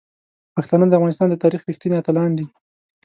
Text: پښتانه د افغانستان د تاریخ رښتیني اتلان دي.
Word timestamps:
پښتانه 0.55 0.85
د 0.87 0.93
افغانستان 0.97 1.27
د 1.29 1.35
تاریخ 1.43 1.61
رښتیني 1.69 1.95
اتلان 1.99 2.31
دي. 2.37 2.45